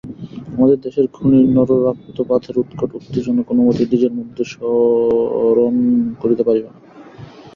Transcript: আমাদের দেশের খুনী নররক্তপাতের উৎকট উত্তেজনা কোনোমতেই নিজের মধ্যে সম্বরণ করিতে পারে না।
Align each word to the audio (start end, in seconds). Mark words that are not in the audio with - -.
আমাদের 0.53 0.77
দেশের 0.79 1.05
খুনী 1.07 1.39
নররক্তপাতের 1.47 2.55
উৎকট 2.57 2.89
উত্তেজনা 2.95 3.41
কোনোমতেই 3.43 3.87
নিজের 3.91 4.13
মধ্যে 4.17 4.43
সম্বরণ 4.45 5.75
করিতে 6.21 6.43
পারে 6.43 6.61
না। 6.65 6.71